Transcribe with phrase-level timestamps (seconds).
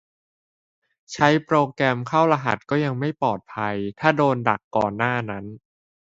[1.13, 5.45] ใช้โปรแกรมเข้ารหัสก็ยังไม่ปลอดภัย ถ้าโดนดักก่อนหน้านั้น